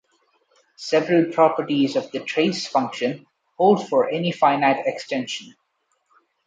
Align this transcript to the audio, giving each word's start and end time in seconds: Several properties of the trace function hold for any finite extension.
Several 0.79 1.31
properties 1.31 1.95
of 1.95 2.11
the 2.11 2.21
trace 2.21 2.65
function 2.65 3.27
hold 3.59 3.87
for 3.87 4.09
any 4.09 4.31
finite 4.31 4.83
extension. 4.87 5.53